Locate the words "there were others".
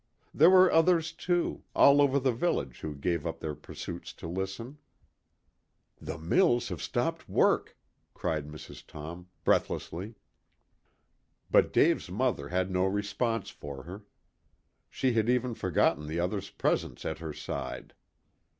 0.33-1.11